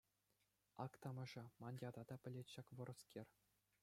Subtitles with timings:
[0.85, 3.27] Ак тамаша, ман ята та пӗлет ҫак вӑрӑскер.